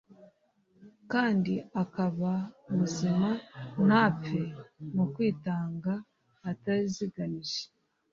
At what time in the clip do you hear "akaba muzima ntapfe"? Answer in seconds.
1.83-4.41